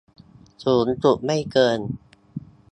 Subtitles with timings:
[0.63, 1.79] สูงสุดไม่เกิน